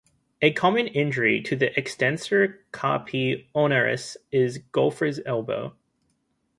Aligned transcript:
A 0.41 0.51
common 0.51 0.87
injury 0.87 1.43
to 1.43 1.55
the 1.55 1.77
extensor 1.77 2.65
carpi 2.71 3.45
ulnaris 3.53 4.17
is 4.31 4.57
golfer's 4.57 5.19
elbow. 5.27 5.75